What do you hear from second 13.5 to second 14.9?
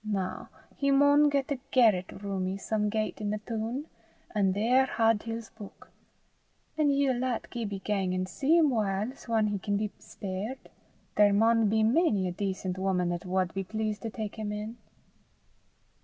be pleased to tak him in."